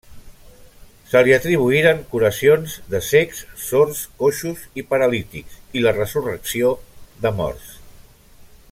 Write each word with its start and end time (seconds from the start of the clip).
Se 1.09 1.19
li 1.27 1.35
atribuïren 1.35 1.99
curacions 2.13 2.73
de 2.95 3.03
cecs, 3.09 3.43
sords, 3.65 4.01
coixos 4.23 4.65
i 4.83 4.85
paralítics 4.95 5.61
i 5.81 5.85
la 5.85 5.95
resurrecció 6.01 6.73
de 7.27 7.35
morts. 7.43 7.71